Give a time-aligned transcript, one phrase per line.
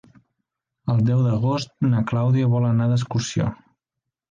[0.93, 3.55] El deu d'agost na Clàudia vol anar d'excursió.